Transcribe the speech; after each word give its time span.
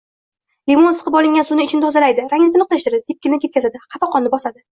Limon 0.69 0.95
siqib 0.99 1.17
olingan 1.19 1.45
suvi 1.49 1.67
ichni 1.69 1.81
tozalaydi, 1.83 2.25
rangni 2.33 2.49
tiniqlashtiradi, 2.57 3.05
sepkilni 3.13 3.41
ketkazadi, 3.45 3.85
xafaqonni 3.87 4.35
bosadi. 4.39 4.65